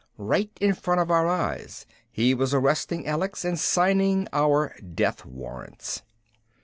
[0.17, 6.01] Right in front of our eyes he was arresting Alex and signing our death warrants.